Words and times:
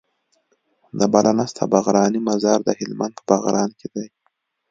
د 0.99 1.01
بله 1.13 1.31
نسته 1.39 1.63
باغرانی 1.73 2.19
مزار 2.29 2.59
د 2.63 2.69
هلمند 2.79 3.13
په 3.17 3.23
باغران 3.29 3.69
کي 3.79 3.87
دی 3.93 4.07